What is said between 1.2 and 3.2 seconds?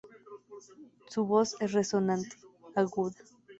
voz es resonante, aguda.